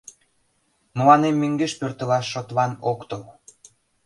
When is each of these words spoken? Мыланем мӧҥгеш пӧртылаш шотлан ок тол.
Мыланем 0.97 1.35
мӧҥгеш 1.41 1.73
пӧртылаш 1.79 2.25
шотлан 2.33 2.71
ок 2.91 2.99
тол. 3.09 3.23